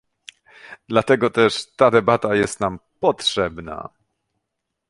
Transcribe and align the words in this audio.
Dlatego 0.87 1.29
też 1.29 1.75
ta 1.75 1.91
debata 1.91 2.35
jest 2.35 2.59
nam 2.59 2.79
potrzebna 2.99 3.89